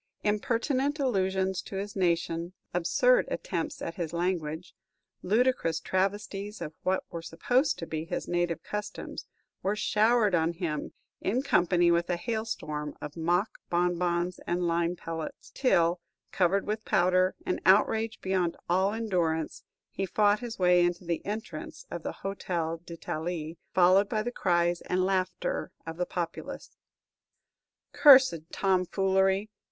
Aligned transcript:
Impertinent 0.23 0.97
allusions 0.99 1.61
to 1.61 1.75
his 1.75 1.95
nation, 1.95 2.53
absurd 2.73 3.27
attempts 3.29 3.83
at 3.83 3.97
his 3.97 4.13
language, 4.13 4.73
ludicrous 5.21 5.79
travesties 5.79 6.59
of 6.59 6.73
what 6.81 7.03
were 7.11 7.21
supposed 7.21 7.77
to 7.77 7.85
be 7.85 8.05
his 8.05 8.27
native 8.27 8.63
customs, 8.63 9.27
were 9.61 9.75
showered 9.75 10.33
on 10.33 10.53
him, 10.53 10.91
in 11.21 11.43
company 11.43 11.91
with 11.91 12.09
a 12.09 12.15
hailstorm 12.15 12.97
of 12.99 13.15
mock 13.15 13.59
bonbons 13.69 14.39
and 14.47 14.65
lime 14.65 14.95
pellets; 14.95 15.51
till, 15.53 16.01
covered 16.31 16.65
with 16.65 16.83
powder, 16.83 17.35
and 17.45 17.61
outraged 17.63 18.21
beyond 18.23 18.57
all 18.67 18.93
endurance, 18.93 19.63
he 19.91 20.07
fought 20.07 20.39
his 20.39 20.57
way 20.57 20.83
into 20.83 21.05
the 21.05 21.23
entrance 21.27 21.85
of 21.91 22.01
the 22.01 22.23
Hôtel 22.23 22.83
d'Italie, 22.87 23.59
followed 23.75 24.09
by 24.09 24.23
the 24.23 24.31
cries 24.31 24.81
and 24.81 25.05
laughter 25.05 25.71
of 25.85 25.97
the 25.97 26.07
populace. 26.07 26.71
"Cursed 27.93 28.49
tomfoolery! 28.51 29.51